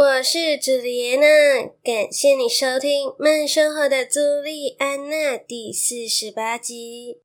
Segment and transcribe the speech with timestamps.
[0.00, 7.20] 我是朱莉安娜，感谢你收听《慢生活的朱莉安娜》第四十八集。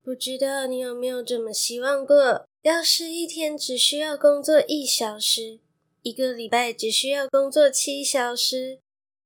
[0.00, 2.46] 不知道你有没有这么希望过？
[2.62, 5.58] 要是一天只需要工作一小时，
[6.02, 8.78] 一个礼拜只需要工作七小时，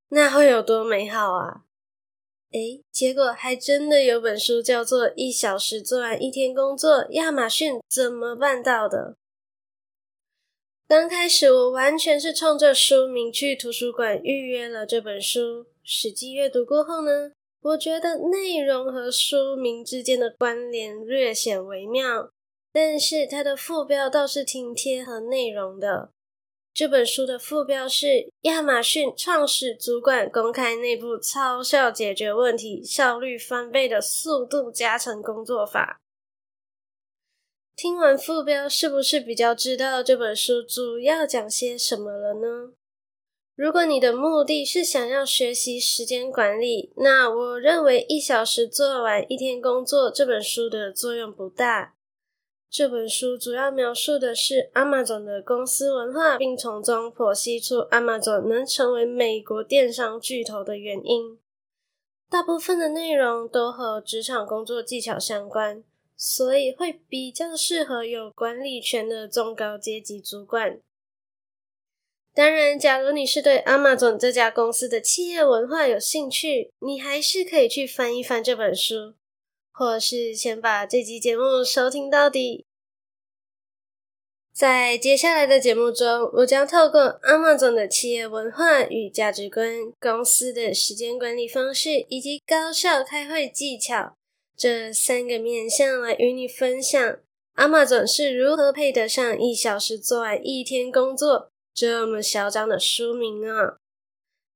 [0.08, 1.64] 那会有多美好啊？
[2.52, 9.18] 诶，结果还真的有本书叫做《一小时做完一天工作》，亚马逊怎么办到的？
[10.86, 22.28] 刚开始我完全是冲着书名去图书馆预约了这本书，实际阅读过后呢，我觉得内容和书名之间的关联略显微妙，
[22.70, 26.10] 但是它的副标倒是挺贴合内容的。
[26.74, 28.06] 这本书的副标是
[28.42, 36.00] 《亚马逊创始主管公开内部超效解决问题、效率翻倍的速度加成工作法》。
[37.76, 42.72] 听完副标，是不是比较知道这本书主要讲些什么了呢？
[43.56, 51.94] 如果你的目的是想要学习时间管理，那我认为一小时做完一天工作这本书的作用不大。
[52.70, 61.38] 这本书主要描述的是 Amazon 的公司文化，并从中剖析出 Amazon 能成为美国电商巨头的原因。
[62.30, 65.84] 大部分的内容都和职场工作技巧相关。
[66.16, 70.80] 所以会比较适合有管理权的中高阶级主管。
[72.32, 79.14] 当然，假如你是对 Amazon 这家公司的企业文化有兴趣，你还是可以去翻一翻这本书，
[79.72, 82.64] 或是先把这集节目收听到底。
[84.52, 94.16] 在接下来的节目中，我将透过 Amazon 的企业文化与价值观、公司的时间管理方式以及高效开会技巧。
[94.56, 97.18] 这三个面向来与你分享
[97.56, 103.76] ，Amazon 是如何配得上一小时做完一天工作这么嚣张的书名啊！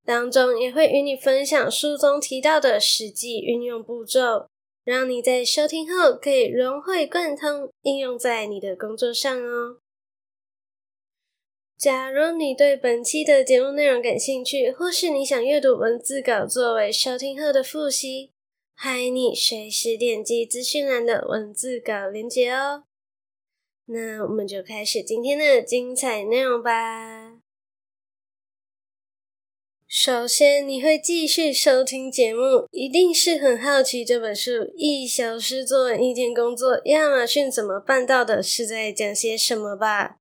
[0.04, 4.46] 当中也会与你分享书中提到的实际运用步骤，
[4.84, 9.78] 让你在收听后可以融会贯通，应用在你的工作上哦。
[11.76, 18.30] 假如你对本期的节目内容感兴趣，或是你想阅读文字稿作为收听后的复习。
[18.80, 22.84] 欢迎你随时点击资讯栏的文字稿连接哦。
[23.86, 27.40] 那我们就开始今天的精彩内容吧。
[29.88, 38.40] 首先，你会继续收听节目，一定是很好奇这本书《一小时做完一天工作》，亚马逊怎么办到的？
[38.40, 40.18] 是在讲些什么吧？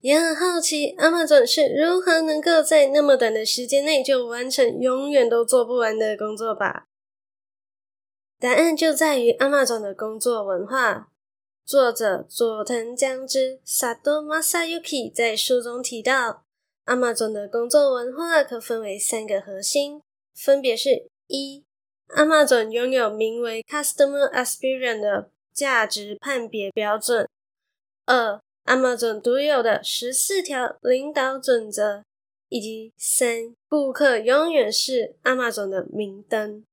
[0.00, 6.88] 也很好奇，Amazon 是如何能够在那么短的时间内就完成永远都做不完的工作吧？
[8.44, 11.10] 答案就在于 Amazon 的工作文化。
[11.64, 16.44] 作者佐藤将之 （Sato Masayuki） 在书中提到
[16.84, 20.02] ，Amazon 的工作文化可分为三个核心，
[20.34, 21.64] 分别是：一、
[22.08, 27.24] Amazon 拥有名为 Customer Experience 的价值判别标准；
[28.04, 32.02] 二、Amazon 独有的十四条领导准则；
[32.50, 36.66] 以及三、顾客永远是 Amazon 的明灯。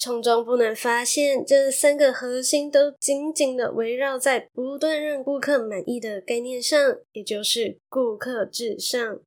[0.00, 9.20] 从中不难发现，这三个核心都紧紧的围绕在不断让顾客满意的概念上，也就是顾客至上。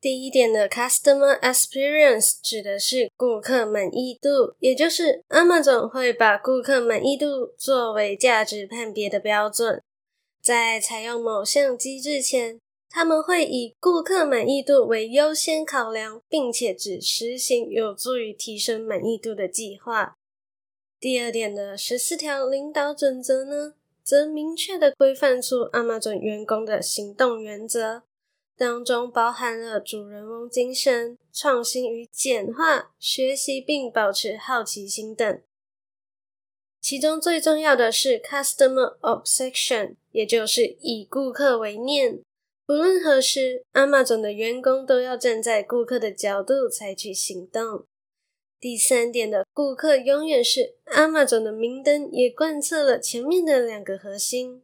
[0.00, 9.82] 第一点的 Customer Experience 指的是顾客满意度，也就是 Amazon 会把顾客满意度作为价值判别的标准，
[10.40, 12.60] 在采用某项机制前，
[12.96, 20.16] 他们会以顾客满意度为优先考量，并且只实行有助于提升满意度的计划。
[21.00, 23.74] 第二点的十四条领导准则呢，
[24.04, 28.04] 则明确地规范出 Amazon 员工的行动原则，
[28.56, 35.42] 当中包含了主人翁精神、创新与简化、学习并保持好奇心等。
[36.80, 42.20] 其中最重要的是 Customer Obsession，也就是以顾客为念。
[42.66, 47.84] 不论何时，Amazon 的员工都要站在顾客的角度采取行动。
[48.58, 54.62] 第三点的顾客永远是 Amazon 的明灯，也贯彻了前面的两个核心。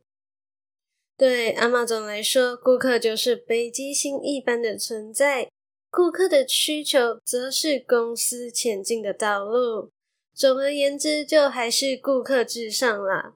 [1.18, 5.50] 对 Amazon 来说，顾客就是北极星一般的存在，
[5.90, 9.90] 顾客的需求则是公司前进的道路。
[10.34, 13.34] 总而言之，就还是顾客至上啦。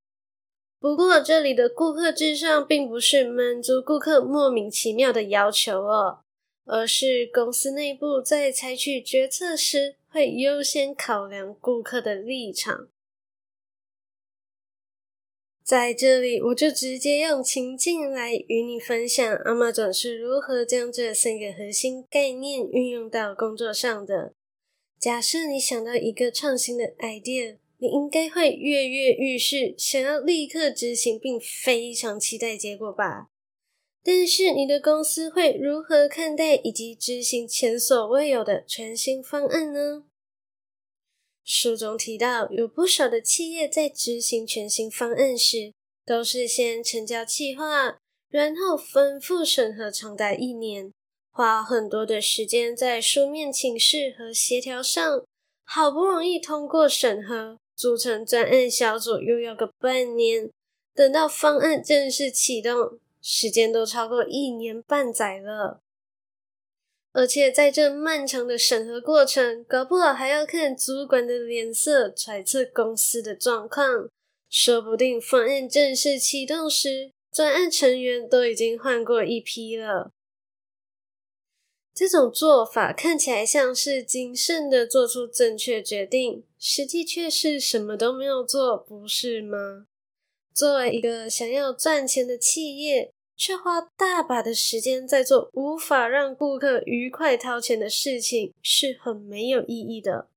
[0.84, 6.18] 不过，这里的顾客至上，并不是满足顾客莫名其妙的要求哦，
[6.66, 12.88] 而是公司内部在采取决策时，会优先考量顾客的立场。
[15.64, 24.34] 在这里，我就直接用情境来与你分享，Amazon 是如何将这三个核心概念运用到工作上的。
[25.00, 33.28] 假设你想到一个创新的 idea，你应该会跃跃欲试，想要立刻执行，并非常期待结果吧？
[34.02, 40.04] 但是你的公司会如何看待以及执行前所未有的全新方案呢？
[41.44, 45.74] 书中提到，有不少的企业在执行全新方案时，
[46.06, 47.98] 都是先成交计划，
[48.30, 50.90] 然后反复审核长达一年，
[51.30, 55.22] 花很多的时间在书面请示和协调上，
[55.64, 60.50] 好不容易通过审核，组成专案小组又要个半年，
[60.94, 65.80] 等到方案正式启动，时间都超过一年半载了。
[67.12, 74.08] 而且在这漫长的审核过程，搞不好还要看主管的脸色，揣测公司的状况。
[74.50, 80.12] 说不定方案正式启动时，专案成员都已经换过一批了。
[81.92, 89.86] 这种做法看起来像是谨慎的做出正确决定，实际却是什么都没有做，不是吗？
[90.54, 100.30] 作为一个想要赚钱的企业，却花大把的时间在做无法让顾客愉快掏钱的事情，是很没有意义的。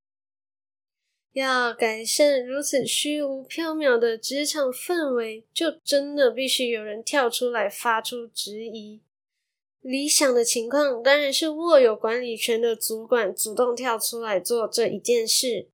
[1.32, 9.00] 要改善如此虚无缥缈的职场氛围，就真的必须有人跳出来发出质疑。
[9.80, 15.70] 理想的情况当然是握有管理权的主管主动跳出来做这一件事。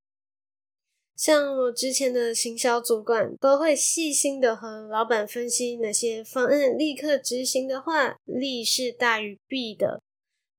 [1.15, 10.01] 像我之前的行销主管，都会细心的和老板分析哪些方案立刻执行的话，利是大于弊的。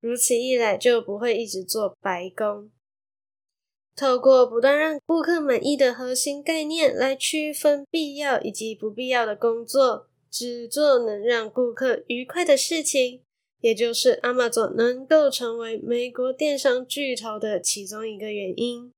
[0.00, 2.70] 如此一来，就不会一直做白工。
[3.96, 13.22] 透过不断让顾客满意的核心概念来区分必要以及不必要的工作，只做能让顾客愉快的事情，
[13.60, 18.93] 也就是 Amazon 能够成为美国电商巨头的其中一个原因。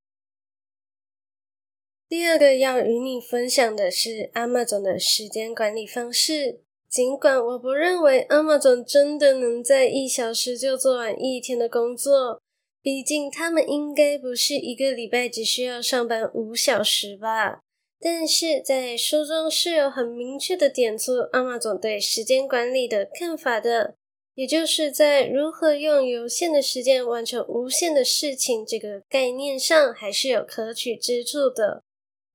[2.09, 6.61] 第二个要与你分享的是 Amazon 的时间管理方式。
[6.89, 12.41] 尽管我不认为 Amazon 真的能在一小时就做完一天的工作，
[12.81, 17.59] 毕竟他们应该不是一个礼拜只需要上班五小时吧。
[18.01, 23.97] 但是在书中是有很明确的点出 Amazon 对时间管理的看法的。
[24.37, 31.83] 也就是在如何用有限的时间完成无限的事情这个概念上，还是有可取之处的。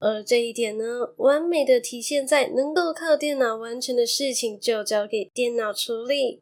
[0.02, 6.42] 而这一点呢，完美的体现在能够靠电脑完成的事情就交给电脑处理，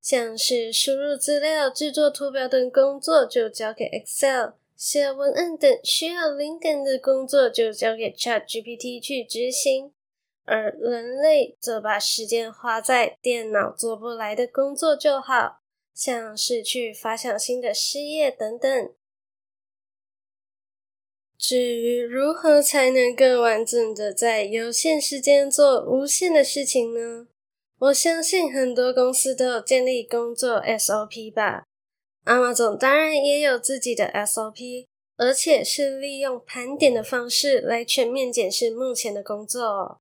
[0.00, 9.92] 像是输入资料、制作图表等工作就交给 Excel，写文案等需要灵感的工作就交给 ChatGPT 去执行，
[10.44, 18.92] 而人类则把时间花在电脑做不来的工作就好，像是去发想新的事业等等。
[21.38, 27.26] 至于如何才能更完整的在有限时间做无限的事情呢？
[27.78, 31.64] 我相信很多公司都有建立工作 SOP 吧。
[32.24, 34.86] Amazon 当然也有自己的 SOP，
[35.18, 39.98] 而且是利用盘点的方式来全面检视目前的工作哦。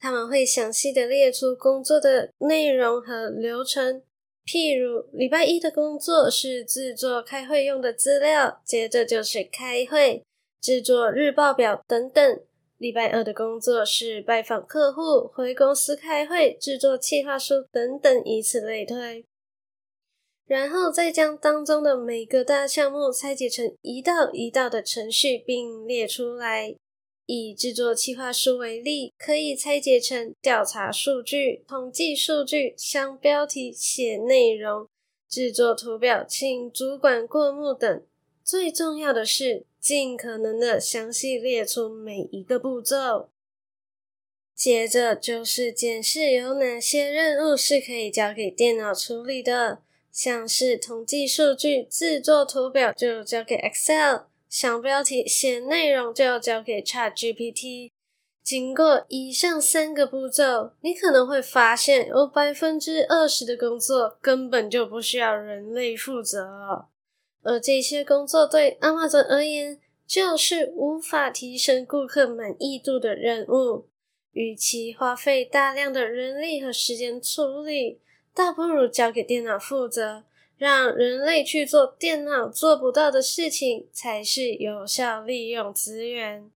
[0.00, 4.02] 他们会详细的列出工作的内容和流程，
[4.46, 10.22] 譬如礼拜一的工作是制作开会用的资料，接着就是开会。
[10.64, 12.40] 制作日报表等等，
[12.78, 19.26] 礼拜二的工作是拜访客户、回公司开会、制作企划书等等，以此类推。
[20.46, 26.74] 然后再将当中的每个大项目拆解成一道一道的程序，并列出来。
[27.26, 34.88] 以制作企划书为例，可以拆解成调查数据、统计数据、想标题、写内容、
[35.28, 38.02] 制作图表、请主管过目等。
[38.42, 43.28] 最重要的是，尽可能的详细列出每一个步骤。
[44.54, 57.90] 接着就是检视有哪些任务是可以交给电脑处理的，像是统计数据、制作图表就交给 Excel，想标题、写内容就要交给 ChatGPT。
[58.42, 66.86] 经过以上三个步骤，你可能会发现有百分之二十的工作根本就不需要人类负责，
[67.44, 73.86] 而这些工作对 Amazon 而言，就是无法提升顾客满意度的任务。
[74.32, 78.00] 与其花费大量的人力和时间处理，
[78.34, 80.24] 倒不如交给电脑负责，
[80.56, 86.50] 让人类去做电脑做不到的事情，才是有效利用资源。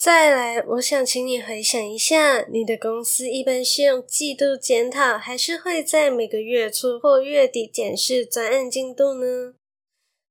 [0.00, 9.52] 再来，我想请你回想一下，你的公司一般是用季度检讨，还是会在每个月初或月底检视专案进度呢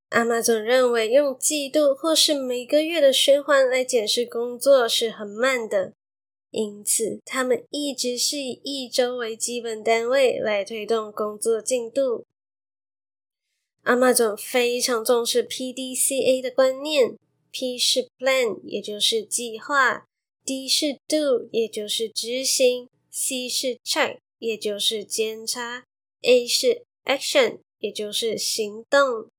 [0.10, 5.94] 阿玛总认为用季度或是每个月的循环来检视工作是很慢的，
[6.50, 12.26] 因此他们一直是以一周为基本单位来推动工作进度。
[13.84, 17.20] 阿玛总非常重视 PDCA 的观念。
[17.52, 20.08] P 是 Plan，也就是计划
[20.46, 25.86] ；D 是 Do，也就是执行；C 是 Check，也就是检查
[26.22, 29.30] ；A 是 Action，也就是行动。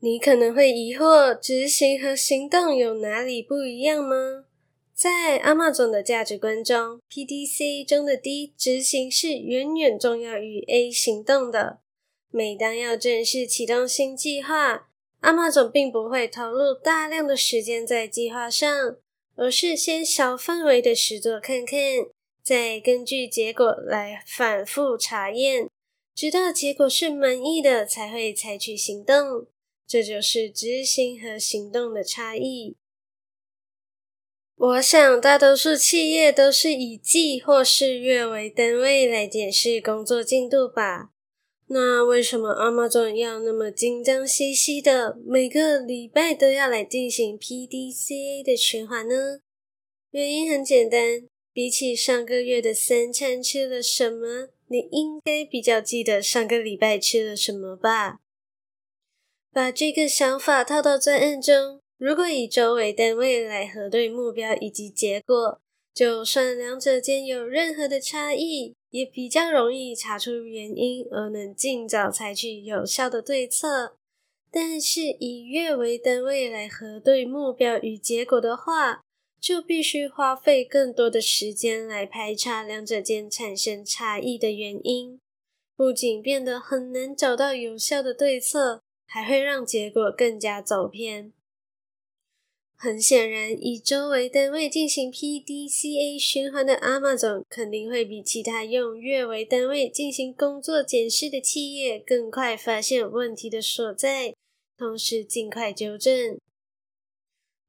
[0.00, 4.44] 你可能会疑惑，执行和行动有哪里不一样吗？
[4.94, 11.80] 在 Amazon 的价值观中，PDC 中的 D 执行是远远重要于 A 行动的。
[12.30, 14.90] 每当要正式启动新计划
[15.22, 18.96] ，Amazon 并不会投入大量的时间在计划上，
[19.34, 21.78] 而是先小范围的实作看看，
[22.42, 25.68] 再根据结果来反复查验，
[26.14, 29.46] 直到结果是满意的才会采取行动。
[29.88, 32.74] 这就是执行和行动的差异。
[34.56, 41.10] 我想大多数企业都是以季或是月为单位来检视工作进度吧。
[41.68, 49.40] 那为什么 Amazon 要那么紧张兮兮的，每个礼拜都要来进行 PDCA 的循环呢？
[50.12, 58.20] 原因很简单，比起上个月的三餐吃了什么，你应该比较记得上个礼拜吃了什么吧？
[59.52, 65.60] 把这个想法套到专案中，如果以周为单位来核对目标以及结果，
[65.96, 73.96] 就算两者间有任何的差异，也比较容易查出原因，而能尽早采取有效的对策。
[74.50, 79.00] 但是以月为单位来核对目标与结果的话，
[79.40, 85.18] 就必须花费更多的时间来排查两者间产生差异的原因，
[85.74, 91.32] 不仅变得很难找到有效的对策，还会让结果更加走偏。
[92.78, 104.34] 很显然，以周为单位进行 PDCA 循环的 Amazon 肯定会比其他用月为单位进行工作检视的企业更快发现问题的所在，
[104.76, 106.38] 同时尽快纠正。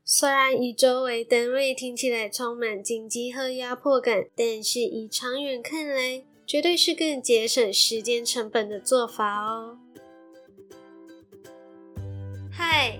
[0.04, 9.80] 虽然以周为单位听起来充满紧急和压迫感，但是以长远看来，绝对是更节省时间成本的做法哦。
[12.52, 13.00] 嗨。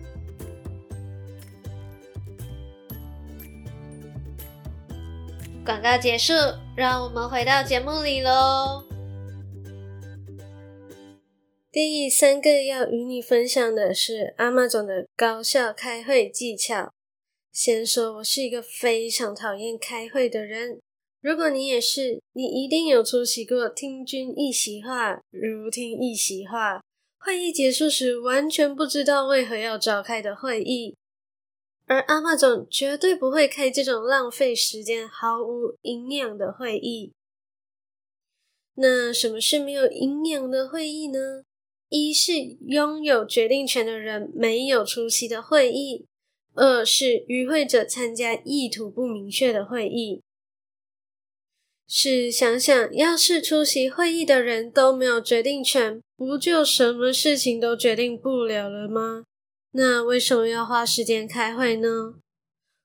[5.63, 6.33] 广告结束，
[6.75, 8.83] 让我们回到节目里喽。
[11.71, 16.91] 第三个要与你分享的是 Amazon 的高效开会技巧。
[17.51, 20.79] 先说我是一个非常讨厌开会的人，
[21.21, 26.81] 如果你也是，你一定有出席过听君一席话，如听一席话，
[27.19, 30.95] 会议结束时完全不知道为何要召开的会议。
[31.91, 37.11] 而阿爸总绝对不会开这种浪费时间、毫无营养的会议。
[38.75, 41.43] 那什么是没有营养的会议呢？
[41.89, 42.31] 一是
[42.65, 46.05] 拥有决定权的人没有出席的会议；
[46.53, 50.21] 二是与会者参加意图不明确的会议。
[51.85, 59.25] 是想想，要是出席会议的人都没有决定权，不就什么事情都决定不了了吗？
[59.71, 62.15] 那为什么要花时间开会呢？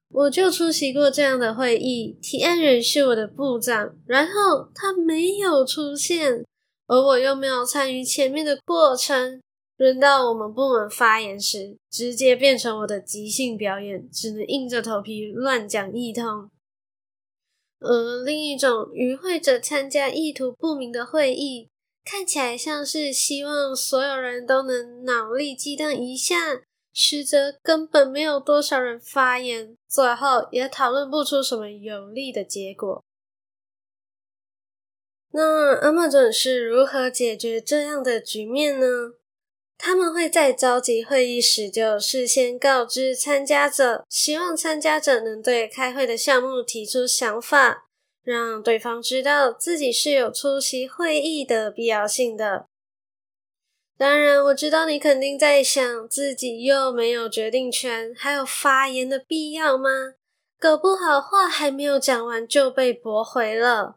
[0.09, 6.45] 我就出席过这样的会议，提案人是我的部长，然后他没有出现，
[6.87, 9.41] 而我又没有参与前面的过程。
[9.77, 16.49] 轮到我们部门发言时，直接变成我的即兴表演，只能硬着头皮乱讲一通。
[17.81, 21.69] 而另一种与会者参加意图不明的会议，
[22.05, 26.63] 看起来像是希望所有人都能脑力激荡一下。
[26.99, 33.05] 实则根本没有多少人发言，最后也讨论不出什么有利的结果。
[35.33, 39.13] 那 Amazon 是如何解决这样的局面呢？
[39.77, 47.87] 他们会在召集会议时就事先告知参加者，希望参加者能对开会的项目提出想法，
[48.23, 52.65] 让对方知道自己是有出席会议的必要性的。
[53.99, 59.89] 当然，我知道你肯定在想，自己又没有决定权，还有发言的必要吗？
[60.59, 63.97] 搞不好话还没有讲完就被驳回了。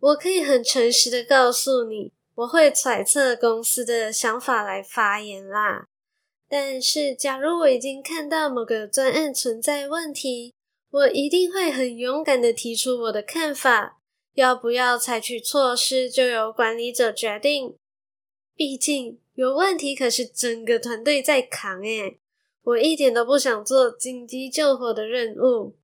[0.00, 5.86] 我可以很诚实的告诉你，我会揣测公司的想法来发言啦。
[6.48, 10.52] 但是，假如我已经看到某个专案存在问题，
[10.90, 14.00] 我一定会很勇敢的提出我的看法。
[14.34, 17.76] 要不要采取措施，就由管理者决定。
[18.54, 22.18] 毕竟有问题可是整个团队在扛诶，
[22.62, 25.76] 我一点都不想做紧急救火的任务。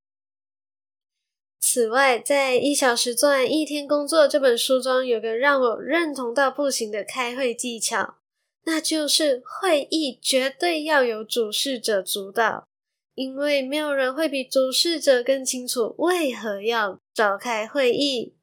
[1.61, 8.17] 此外，在《一小时做完一天工作》这本书中，有个让我认同到不行的开会技巧，
[8.65, 12.69] 那就是会议绝对要由主事者主导，
[13.15, 18.35] 因为没有人会比主事者更清楚为何要召开会议。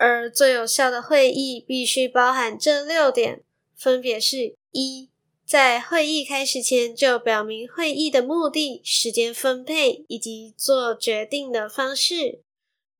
[0.00, 3.42] 而最有效的会议必须包含这六点，
[3.76, 5.10] 分别是：一，
[5.44, 12.40] 在会议开始前就表明会议的目的、时间分配以及做决定的方式；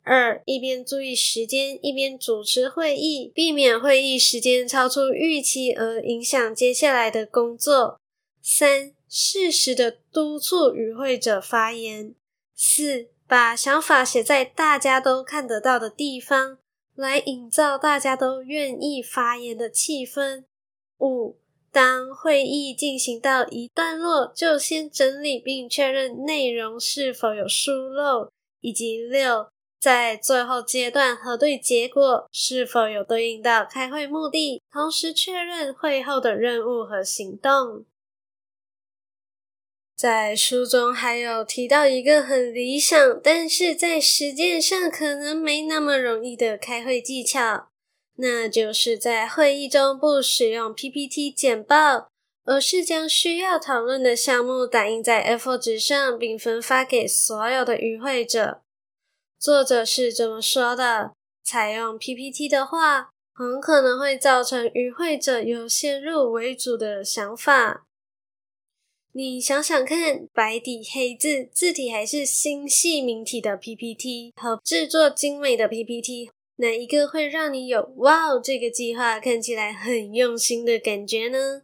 [0.02, 7.96] 二，一边注意时间，一边主持会议，避免会议时间超出预期而影响接下来的工作；
[8.42, 12.12] 三，适时的督促与会者发言；
[12.54, 16.58] 四，把想法写在大家都看得到的地方。
[17.00, 20.44] 来营造大家都愿意发言的气氛。
[20.98, 21.38] 五，
[21.72, 29.48] 当会议进行到一段落，就先整理并确认内容是否有疏漏，以及六，
[29.80, 37.86] 在最后阶段核对结果是否有对应到开会目的，同时确认会后的任务和行动。
[40.00, 47.68] 在书中还有提到一个很理想，但是在实践上可能没那么容易的开会技巧，
[48.16, 52.08] 那就是在会议中不使用 PPT 简报，
[52.46, 58.62] 而是将需要讨论的项目打印在 A4 纸上，并分发给所有的与会者。
[59.38, 61.12] 作者是这么说的：
[61.44, 67.84] 采用 PPT 的话，很可能会造成与会者有先入为主的想法。
[69.12, 81.62] 你想想看，白底黑字、字体还是新细明体的 PPT 和制作精美的 PPT，哪一个会让你有“哇哦，这个计划看起来很用心”的感觉呢？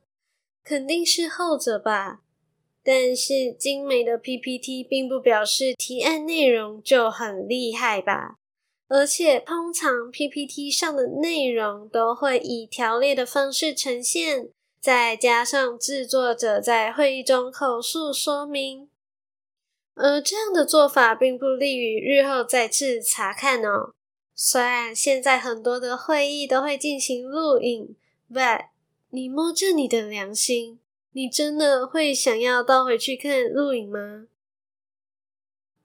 [0.64, 2.22] 肯定是后者吧。
[2.82, 8.38] 但是精美的 PPT 并不表示提案内容就很厉害吧？
[8.88, 14.48] 而且通常 PPT 上的内容都会以条列的方式呈现。
[14.86, 18.88] 再加上制作者在会议中口述说明，
[19.96, 23.94] 而这样的做法并不利于日后再次查看哦。
[24.32, 27.96] 虽然现在很多的会议都会进行录影
[28.32, 28.66] ，but
[29.10, 30.78] 你摸着你的良心，
[31.10, 34.28] 你真的会想要倒回去看录影吗？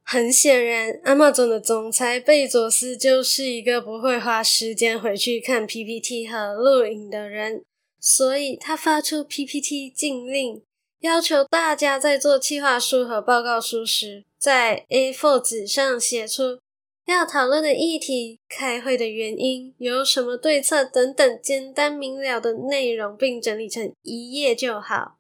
[0.04, 7.66] 很显然，Amazon 的总裁贝佐斯就是一个不会花时间回去看 PPT 和录影的人。
[8.02, 10.64] 所以他发出 PPT 禁令，
[11.02, 16.60] 要求大家在做企划书和报告书时，在 A4 纸上写出
[17.06, 25.20] 要讨论的议题、开会的原因、有什么对策等等，简单明了的内容，并整理成一页就好。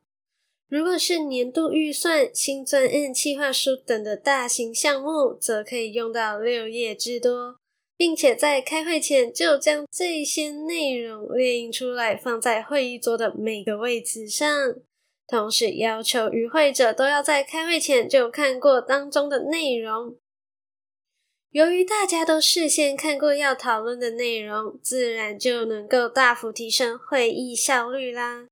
[0.67, 7.57] 如果是年度预算、新专案计划书等的大型项目，则可以用到六页之多，
[8.01, 14.49] 并且在开会前就将这些内容列印出来，放在会议桌的每个位置上。
[15.27, 20.15] 同时要求与会者都要在开会前就看过当中的内容。
[21.51, 28.47] 由于大家都事先看过要讨论的内容，自然就能够大幅提升会议效率啦。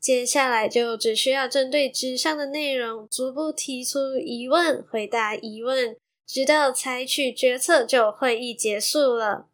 [0.00, 5.96] 接下来就只需要针对纸上的内容逐步提出疑问，回答疑问，
[6.28, 9.48] 直到采取决策，就会议结束了。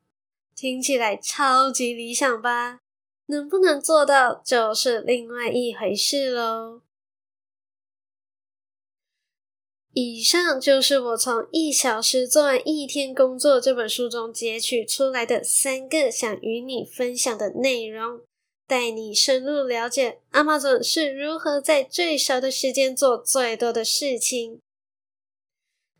[0.57, 2.81] 听起来超级理想吧？
[3.27, 6.81] 能不能做到就是另外一回事喽。
[9.93, 18.23] 以上就是我从《一小时做完一天工作》这本书中截取出来的三个想与你分享的内容。
[18.67, 24.59] 带你深入了解 Amazon 是如何在最少的时间做最多的事情。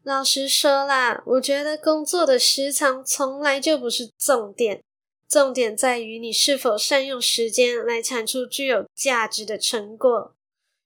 [0.05, 4.83] 老实说啦，我觉得工作的时长从来就不是重点，
[5.29, 10.35] 重点在于你是否善用时间来产出具有价值的成果。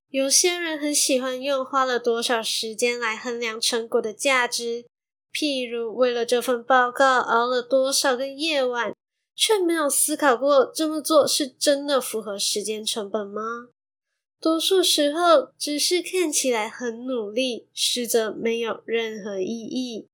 [0.09, 4.87] 有些人很喜欢用花了多少时间来衡量成果的价值，
[5.33, 8.95] 譬如为了这份报告熬了多少个夜晚。
[9.41, 13.69] 却没有思考过这么做是真的符合时间成本吗？
[14.41, 20.07] 多数时候只是看起来很努力，实则没有任何意义。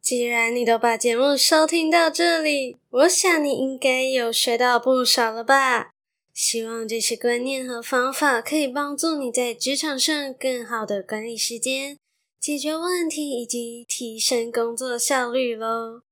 [0.00, 5.90] 既然你都把节目收听到这里，我想你应该有学到不少了吧？
[6.32, 11.98] 希望这些观念和方法可以帮助你在职场上更好的管理时间。
[12.38, 16.02] 解决问题以及提升工作效率喽。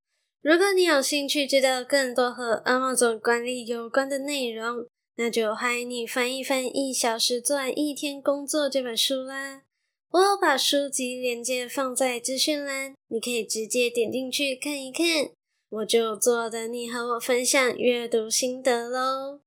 [0.45, 9.63] 如果你有兴趣知道更多和 Amazon 管理有关的内容，那就欢迎你翻一翻《一小时做完一天工作》这本书啦。
[10.11, 15.31] 我有把书籍链接放在资讯栏，你可以直接点进去看一看。
[15.67, 19.39] 我就坐等你和我分享阅读心得喽。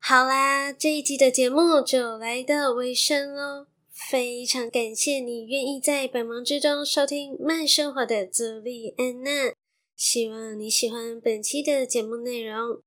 [0.00, 3.66] 好啦，这一集的节目就来到尾声喽。
[4.10, 9.54] 非常感谢你愿意在百忙之中收听慢生活的朱莉安娜，
[9.96, 12.80] 希望你喜欢本期的节目内容。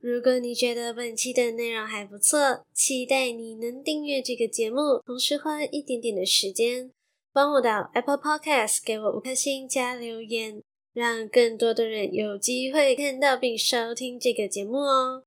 [0.00, 6.90] 如果你觉得本期的内容还不错，期待你能订阅这个节目，同时花一点点的时间
[7.32, 15.24] 帮我到 Apple Podcast 给我五颗星加留言，让更多的人有机会看到并收听这个节目哦。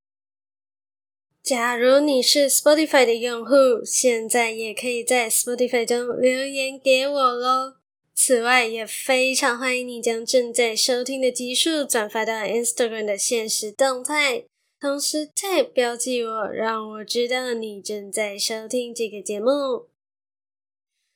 [1.43, 7.77] 假如你是 Spotify 的用户，现在也可以在 Spotify 中留言给我喽。
[8.13, 14.45] 此外，也非常欢迎你将正在收听的集数转发到 Instagram 的限时动态，
[14.79, 19.87] 同时 tag 标记我，让我知道你正在收听这个节目。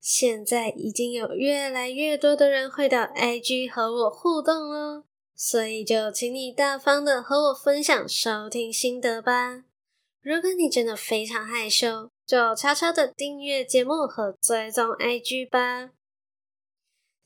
[0.02, 5.04] 现在已经有越来越多的人会到 IG 和我互动哦，
[5.36, 9.66] 所以就请你大方的和我分享收听心得吧。
[10.24, 15.92] 如果你真的非常害羞，就悄悄的订阅节目和追踪 IG 吧。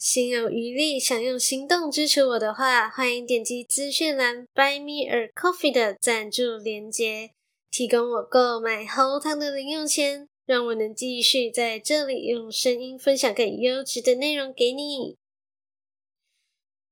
[0.04, 7.32] 心有余力，想用行动支持我的话，欢迎点击资讯栏 Buy Me a Coffee 的赞助链接，
[7.72, 15.16] 提供我购买喉糖的零用钱，让我能继续在这里用声音分享更优质的内容给你。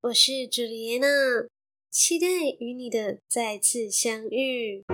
[0.04, 1.08] 我是朱丽安娜，
[1.90, 2.28] 期待
[2.60, 4.86] 与你的再次相遇。